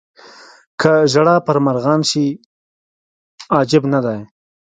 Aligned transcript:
که 0.81 0.91
ژړا 1.11 1.35
پر 1.45 1.57
مرغان 1.65 2.01
شي 2.09 2.25
عجب 3.57 3.83
نه 3.93 3.99
دی. 4.05 4.19